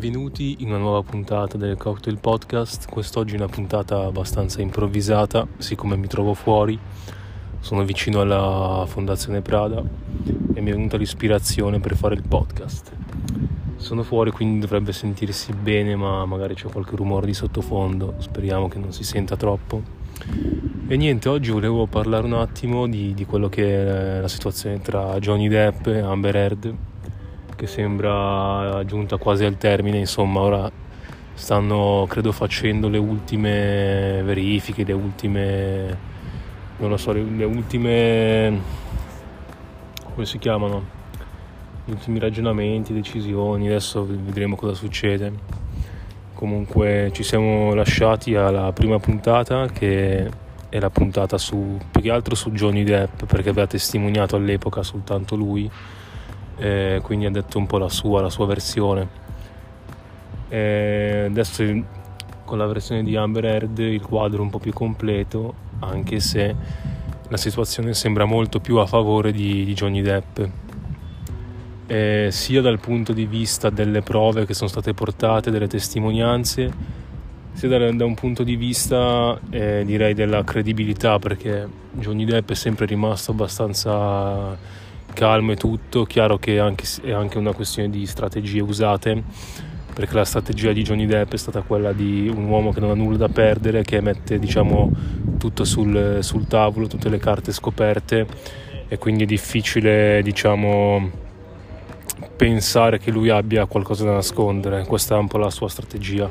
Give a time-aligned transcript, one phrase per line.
[0.00, 2.88] benvenuti in una nuova puntata del Cocktail Podcast.
[2.88, 6.78] Quest'oggi è una puntata abbastanza improvvisata, siccome mi trovo fuori,
[7.58, 9.82] sono vicino alla Fondazione Prada
[10.54, 12.92] e mi è venuta l'ispirazione per fare il podcast.
[13.76, 18.78] Sono fuori quindi dovrebbe sentirsi bene, ma magari c'è qualche rumore di sottofondo, speriamo che
[18.78, 19.82] non si senta troppo.
[20.88, 25.18] E niente, oggi volevo parlare un attimo di, di quello che è la situazione tra
[25.18, 26.74] Johnny Depp e Amber Heard
[27.60, 30.70] che sembra giunta quasi al termine, insomma ora
[31.34, 35.98] stanno credo facendo le ultime verifiche, le ultime
[36.78, 38.58] non lo so, le, ultime
[40.14, 40.98] come si chiamano?
[41.84, 45.30] Gli ultimi ragionamenti, decisioni, adesso vedremo cosa succede.
[46.32, 50.30] Comunque ci siamo lasciati alla prima puntata che
[50.70, 55.36] è la puntata su più che altro su Johnny Depp perché aveva testimoniato all'epoca soltanto
[55.36, 55.70] lui
[56.56, 59.08] eh, quindi ha detto un po' la sua, la sua versione.
[60.48, 61.64] E adesso
[62.44, 66.54] con la versione di Amber Heard il quadro è un po' più completo, anche se
[67.28, 70.40] la situazione sembra molto più a favore di, di Johnny Depp.
[71.86, 76.72] Eh, sia dal punto di vista delle prove che sono state portate, delle testimonianze,
[77.52, 82.54] sia da, da un punto di vista eh, direi della credibilità, perché Johnny Depp è
[82.54, 84.56] sempre rimasto abbastanza
[85.12, 89.22] calmo e tutto, chiaro che anche, è anche una questione di strategie usate,
[89.94, 92.94] perché la strategia di Johnny Depp è stata quella di un uomo che non ha
[92.94, 94.90] nulla da perdere, che mette diciamo,
[95.38, 98.26] tutto sul, sul tavolo, tutte le carte scoperte
[98.88, 101.10] e quindi è difficile diciamo,
[102.36, 106.30] pensare che lui abbia qualcosa da nascondere, questa è un po' la sua strategia.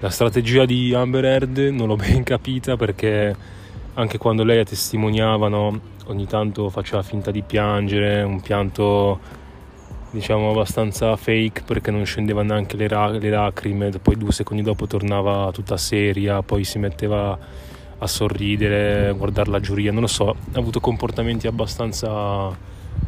[0.00, 3.36] La strategia di Amber Heard non l'ho ben capita perché
[3.94, 9.40] anche quando lei testimoniava no, ogni tanto faceva finta di piangere, un pianto
[10.10, 14.86] diciamo abbastanza fake perché non scendeva neanche le, ra- le lacrime, poi due secondi dopo
[14.86, 17.38] tornava tutta seria, poi si metteva
[17.98, 22.50] a sorridere, a guardare la giuria, non lo so, ha avuto comportamenti abbastanza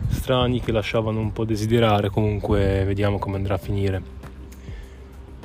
[0.08, 4.23] strani che lasciavano un po' desiderare, comunque vediamo come andrà a finire.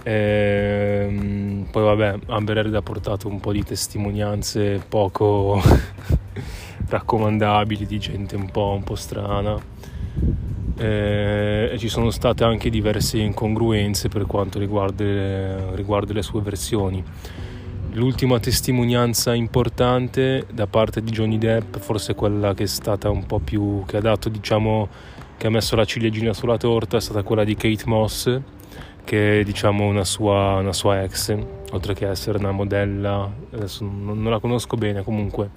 [0.03, 5.61] Ehm, poi vabbè, Amber Heard ha portato un po' di testimonianze poco
[6.87, 9.57] raccomandabili di gente un po', un po strana
[10.79, 16.41] eh, e ci sono state anche diverse incongruenze per quanto riguarda le, riguarda le sue
[16.41, 17.03] versioni.
[17.93, 23.39] L'ultima testimonianza importante da parte di Johnny Depp, forse quella che è stata un po'
[23.39, 24.87] più che ha dato, diciamo,
[25.35, 28.39] che ha messo la ciliegina sulla torta, è stata quella di Kate Moss,
[29.09, 31.35] che è diciamo una sua, una sua ex,
[31.71, 35.49] oltre che essere una modella, adesso non, non la conosco bene comunque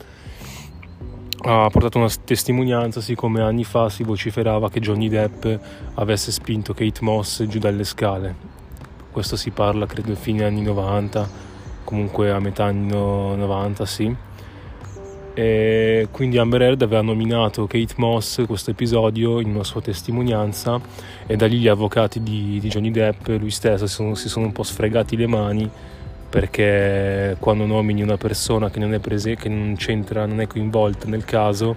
[1.44, 5.44] ha portato una testimonianza, siccome anni fa si vociferava che Johnny Depp
[5.96, 8.34] avesse spinto Kate Moss giù dalle scale.
[9.10, 11.28] Questo si parla credo fine anni 90,
[11.84, 14.16] comunque a metà anni 90, sì.
[15.34, 20.78] E quindi Amber Heard aveva nominato Kate Moss questo episodio in una sua testimonianza
[21.26, 24.47] e da lì gli avvocati di, di Johnny Depp, lui stesso, si sono, si sono
[24.47, 25.71] un po' sfregati le mani
[26.28, 31.06] perché quando nomini una persona che non è prese, che non c'entra, non è coinvolta
[31.06, 31.76] nel caso,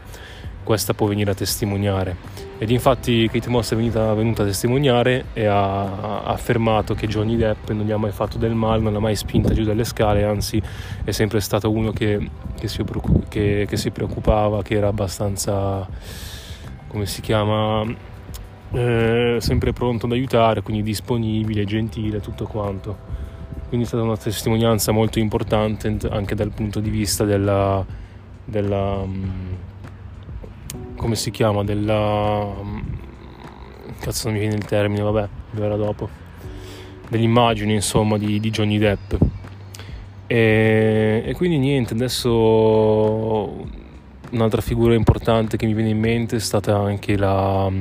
[0.63, 2.44] questa può venire a testimoniare.
[2.57, 7.35] Ed infatti Kate Moss è venuta, venuta a testimoniare e ha, ha, affermato che Johnny
[7.35, 10.23] Depp non gli ha mai fatto del male, non l'ha mai spinta giù dalle scale,
[10.23, 10.61] anzi
[11.03, 12.81] è sempre stato uno che, che, si,
[13.27, 15.85] che, che si, preoccupava, che era abbastanza,
[16.87, 17.83] come si chiama,
[18.71, 22.97] eh, sempre pronto ad aiutare, quindi disponibile, gentile, tutto quanto.
[23.67, 27.85] Quindi è stata una testimonianza molto importante anche dal punto di vista della,
[28.45, 29.54] della mm,
[31.05, 32.51] come si chiama della
[33.99, 36.09] cazzo non mi viene il termine vabbè verrà dopo.
[37.07, 39.13] Dell'immagine insomma di, di Johnny Depp.
[40.25, 43.67] E, e, quindi niente adesso
[44.31, 47.71] un'altra figura importante che mi viene in mente è stata anche la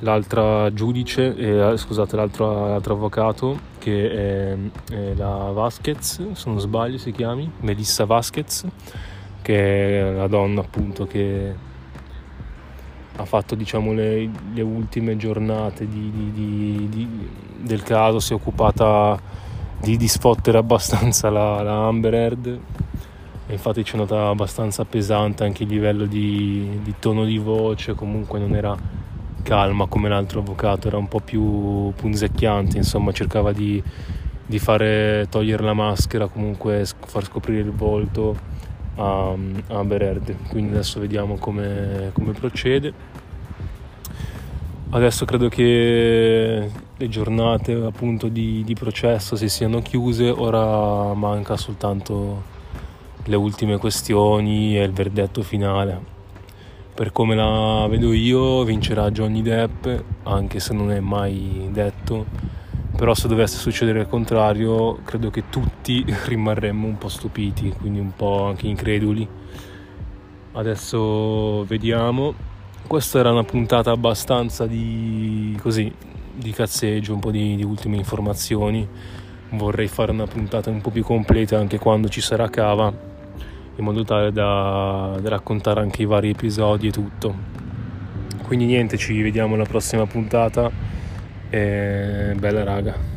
[0.00, 4.56] l'altra giudice, eh, scusate, l'altro, l'altro, avvocato che è,
[4.92, 8.66] è, la Vasquez, se non sbaglio si chiami, Melissa Vasquez,
[9.40, 11.64] che è la donna appunto che
[13.16, 17.08] ha fatto diciamo le, le ultime giornate di, di, di,
[17.58, 19.18] del caso, si è occupata
[19.80, 22.60] di, sfottere abbastanza la, la Amber Heard.
[23.48, 28.54] Infatti c'è nota abbastanza pesante anche il livello di, di tono di voce, comunque non
[28.54, 28.76] era
[29.42, 33.80] calma come l'altro avvocato, era un po' più punzecchiante, insomma cercava di,
[34.44, 38.55] di fare, togliere la maschera, comunque far scoprire il volto
[38.96, 39.34] a,
[39.68, 40.48] a Bererd.
[40.48, 42.92] Quindi adesso vediamo come, come procede.
[44.88, 52.54] Adesso credo che le giornate appunto di, di processo si siano chiuse, ora manca soltanto
[53.24, 56.14] le ultime questioni e il verdetto finale.
[56.94, 59.86] Per come la vedo io, vincerà Johnny Depp,
[60.22, 62.24] anche se non è mai detto.
[62.96, 68.12] Però se dovesse succedere il contrario, credo che tutti rimarremmo un po' stupiti, quindi un
[68.16, 69.28] po' anche increduli.
[70.52, 72.34] Adesso vediamo.
[72.86, 75.92] Questa era una puntata abbastanza di così,
[76.32, 78.88] di cazzeggio, un po' di, di ultime informazioni.
[79.50, 82.92] Vorrei fare una puntata un po' più completa anche quando ci sarà cava
[83.76, 87.34] in modo tale da, da raccontare anche i vari episodi e tutto.
[88.42, 90.85] Quindi niente, ci vediamo alla prossima puntata
[91.50, 93.15] e bella raga.